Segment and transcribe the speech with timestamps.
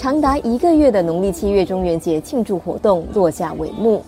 [0.00, 4.02] 长达一个月的农历七月中元节庆祝活动落下帷幕。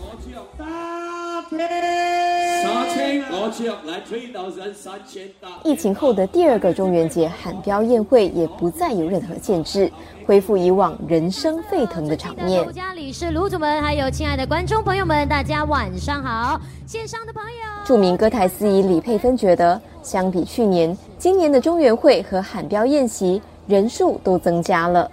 [5.62, 9.92] 疫情后的第二个中元节喊标宴会也不再有任何限制，
[10.24, 12.64] 恢复以往人声沸腾的场面。
[12.64, 16.58] 国家里是卢主们，还有亲爱的观众朋友们，大家晚上好！
[16.86, 25.10] 线上的朋友，著名歌台司仪李佩芬觉得，相比去年，今年的中元会和喊标宴席人数都增加了。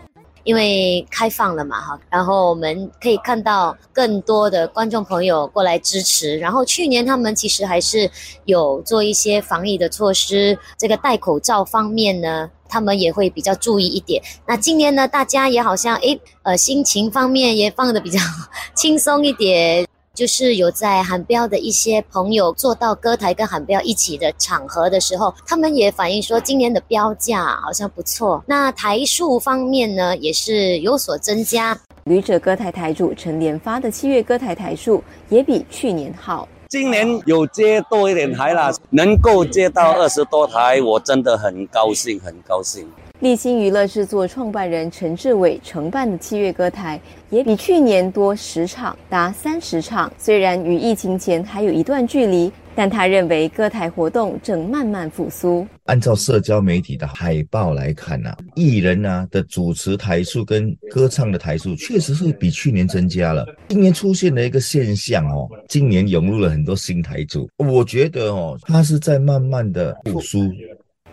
[0.50, 6.40] 因为开放了嘛，哈，然后我们可以看到更多的观众朋友过来支持。
[6.40, 8.10] 然后去年他们其实还是
[8.46, 14.20] 有做一些防疫的措施，这个戴口罩方面呢，他们也会比较注意一点。
[14.48, 18.20] 那今年呢，大家也好像诶，呃，心情方面也放的比较
[18.76, 19.86] 轻松一点。
[20.20, 28.44] 就是有在韩标的一些朋友做到歌台跟韩标一起的场合的时候，他们也反映说今年的标价好像不错。
[28.46, 31.80] 那台数方面呢，也是有所增加。
[32.04, 36.46] 旅者歌台台主陈连发的七月歌台台数也比去年好。
[36.68, 42.86] 今年有接多一点台了，能够接到二十多台，我真的很高兴，很高兴。
[43.20, 46.98] 立新娱乐制作创办人陈志伟承办的七月歌台，
[47.30, 50.10] 也比去年多十场，达三十场。
[50.18, 55.68] 虽然与疫情前还有一段距离，但他认为歌台活动正慢慢复苏。
[55.88, 63.46] 按照社交媒体的海报来看呐，艺人呐的主持台数跟歌唱的台数，确实是比去年增加了。
[63.68, 70.50] 今年出现了一个现象哦，今年涌入了很多新台主，我觉得哦，他是在慢慢的复苏。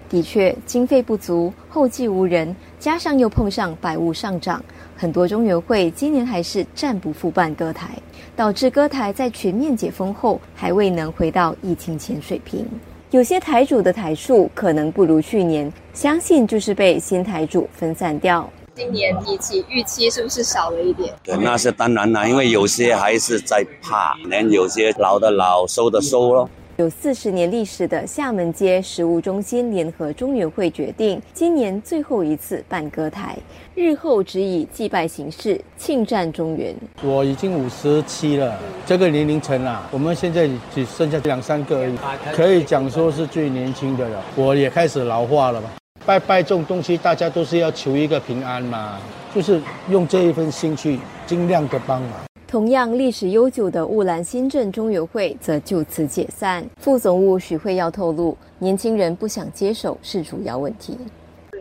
[0.09, 4.65] 的确，经费不足，后继无人，加上又碰上百物上涨，
[4.97, 7.91] 很多中原会今年还是暂不复办歌台，
[8.37, 12.65] 导致歌台在全面解封后还未能回到疫情前水平。
[13.11, 18.49] 有些台主的台数可能不如去年，相信就是被新台主分散掉。
[18.75, 21.15] 今年比起预期是不是少了一点？
[21.23, 26.51] 对，那是当然啦，因为有些还是在怕，连有些老的老，收的收咯。
[26.77, 33.35] 有四十年历史的厦门街食物中心联合中原会决定，今年最后一次办歌台，
[33.75, 36.77] 日后只以祭拜形式庆战中原。
[37.03, 41.97] 我已经五十七了，这个年龄层啊，我们现在只剩下两三个而已，
[42.35, 44.23] 可以讲说是最年轻的了。
[44.35, 45.71] 我也开始老化了吧，
[46.05, 48.99] 拜拜这种东西，大家都是要求一个平安嘛，
[49.35, 52.11] 就是用这一份心去尽量的帮忙。
[52.49, 56.65] 同样历史悠久的雾兰新镇中友会则就此解散。
[56.77, 60.97] 副总务许慧耀透露，年轻人不想接手是主要问题。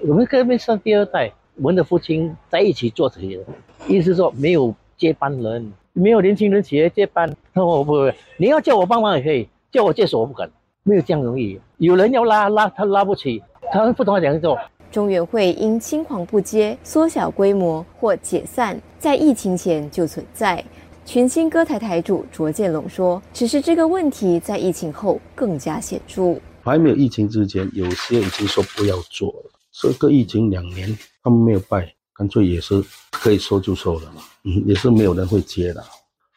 [0.07, 3.39] 我们这边算第二代，我们的父亲在一起做这些，
[3.87, 7.27] 意思说没有接班人，没有年轻人企业接班。
[7.51, 10.47] 他说不不，你要叫我帮忙也可以，叫我接手我不敢，
[10.83, 11.59] 没有这样容易。
[11.77, 13.41] 有人要拉拉，他拉不起，
[13.71, 14.55] 他不同讲做。
[14.91, 20.63] 中原会因青黄不接、缩小规模或解散，在疫情前就存在。
[21.05, 26.35] 群星歌台台主卓建龙说：“只是这个问题在疫情后更加显著。
[26.63, 29.51] 还没有疫情之前，有些已经说不要做了。
[29.71, 34.21] 这个疫情两年，他们没有拜，干脆也是可以收就收了嘛。
[34.65, 35.83] 也是没有人会接的，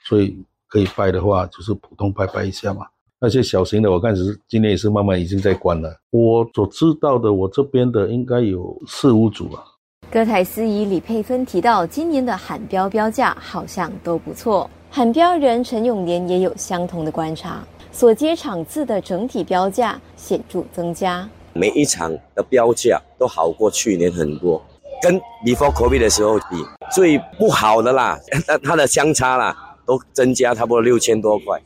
[0.04, 0.36] 所以
[0.68, 2.86] 可以拜的话，就是普通拜拜一下嘛。”
[3.18, 5.98] 那些小型的，我看是今年也是慢慢已经在关了。
[6.10, 9.64] 我所知道的，我这边的应该有四五组了。
[10.10, 14.69] 歌台司仪李佩芬提到，今年的喊标标价好像都不错。
[14.91, 21.28] 喊标人陈永年也有相同的观察，所接场次的整体标价显著增加。
[21.52, 24.62] 每一场的标价都好过去年很多，
[25.02, 28.18] 跟 before COVID 的时候比，最不好的啦，
[28.64, 29.54] 它的相差啦
[29.84, 31.60] 都增加差不多六千多块。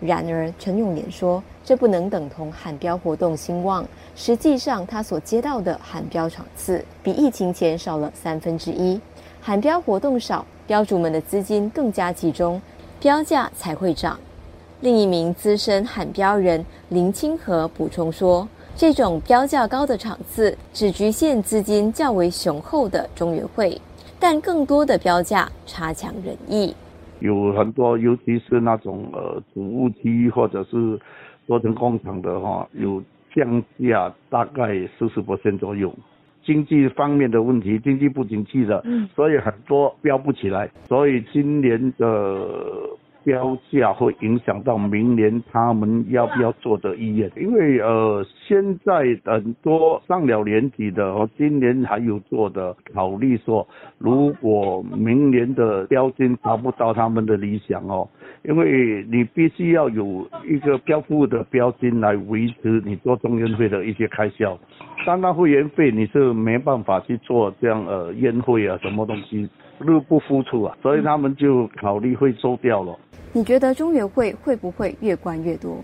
[0.00, 3.84] 然而，陈永年说，这不能等同喊标活动兴旺。
[4.14, 9.00] 实际上，他所接到的喊标场次比疫情前少了三分之一。
[9.40, 12.62] 喊标活动少，标主们的资金更加集中，
[13.00, 14.18] 标价才会涨。
[14.82, 23.80] 另一名资深喊标人林清和补充说，这种标价高的场次只局限资金较为雄厚的中原会，
[24.20, 26.76] 但更多的标价差强人意。
[27.20, 30.98] 有很多，尤其是那种呃储物机或者是
[31.46, 33.02] 多层工厂的哈，有
[33.34, 35.20] 降价大概四十
[35.58, 35.92] 左右。
[36.44, 38.82] 经济方面的问题，经济不景气的，
[39.14, 42.97] 所以很多标不起来，所以今年的。
[43.28, 58.08] 标价会影响到明年他们要不要做的意愿，因为呃现在很多上了年纪的哦，今年还有做的考虑说，如果明年的标金达不到他们的理想哦，
[58.44, 64.58] 因为你必须要有一个标付的标金来维持你做中央会的一些开销，
[65.04, 69.46] 单单会员费你是没办法去做这样呃宴会啊什么东西，
[69.78, 72.98] 入不敷出啊，所以他们就考虑会收掉了。
[73.32, 75.78] 你觉得中原会会不会越关越多？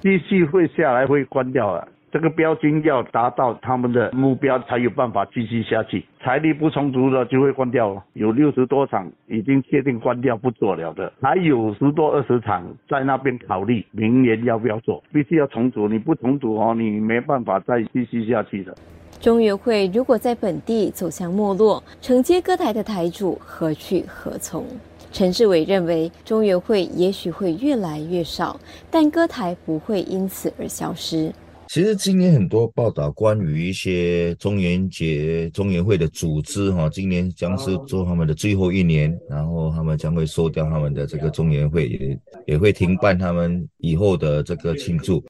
[0.00, 1.86] 继续会下来会关掉了。
[2.10, 6.02] 这个标金要达到他们的目标，才有办法继续下去。
[6.22, 8.02] 财力不充足的就会关掉了。
[8.14, 15.86] 有六十多场已经确定关掉不做了的，还有十多二十场在那边考虑明年要不要做，必须要重组。
[15.86, 18.74] 你不重组哦，你没办法再继续下去的。
[19.20, 24.64] 中原会如果在本地走向没落，承接歌台的台主何去何从？
[25.12, 28.58] 陈志伟认为，中原会也许会越来越少，
[28.90, 31.32] 但歌台不会因此而消失。
[31.68, 45.22] 其实今年很多报道关于一些中元节、中元会的组织，哈，今年将是做他们的最后一年，然后他们将会收掉他们的这个中元会，也也会停办他们以后的这个庆祝。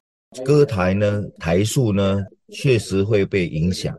[0.45, 2.23] 歌台呢，台数呢，
[2.53, 3.93] 确实会被影响。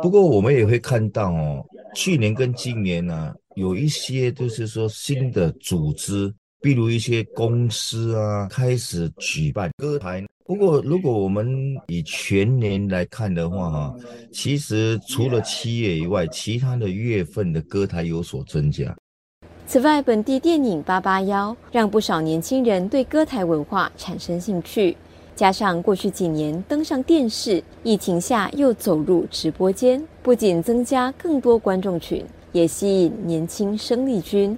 [0.00, 1.64] 不过我们也会看到哦，
[1.96, 10.24] 去年跟今年呢，有一些就是说新的组织，比如一些公司啊，开始举办歌台。
[10.44, 13.94] 不过，如果我们以全年来看的话，哈，
[14.32, 18.94] 其实除了七月以外，其他的月份的歌台有所增加。
[19.66, 24.96] 此外，本地电影《八八幺》让不少年轻人对歌台文化产生兴趣，
[25.36, 32.22] 加上过去几年登上电视，疫情下又走入直播间，不仅增加更多观众群，
[32.52, 34.56] 也吸引年轻生力军。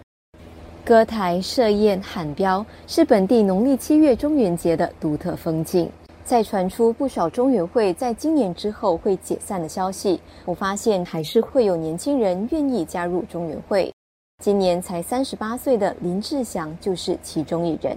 [0.85, 5.89] 歌台设宴喊标是本地农历七月中元节的独特风景。
[6.25, 13.93] 在传出不少中原会在今年之后会解散的消息，我发现还是会有年轻人愿意加入中原会。
[14.43, 17.97] 今年才三十八岁的林志祥就是其中一人。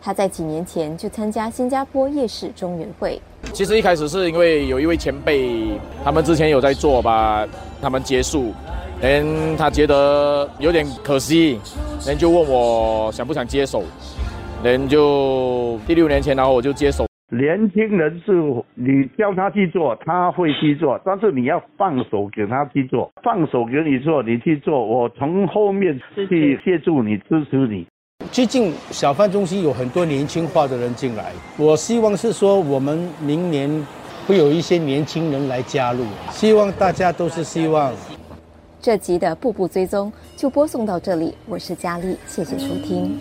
[0.00, 3.20] 他在几年前就参加新加坡夜市中原会。
[3.52, 7.46] 其实一开始是因为有一位前辈，他们之前有在做吧，
[7.80, 8.52] 他们结束。
[9.00, 11.56] 人他觉得有点可惜，
[12.04, 13.84] 人就问我想不想接手，
[14.60, 17.06] 人就第六年前，然后我就接手。
[17.30, 18.32] 年轻人是
[18.74, 27.86] 你叫他去做，他会去做，但是你要放手给他去做，放手给你做，你去做，我从后面去协助你，支持你。
[28.32, 33.70] 最近小贩中心有很多年轻化的人进来，我希望是说我们明年
[34.26, 37.92] 会有一些年轻人来加入，希望大家都是希望。
[38.80, 43.18] 这集的步步追踪就播送到这里，我是佳丽，谢谢收听。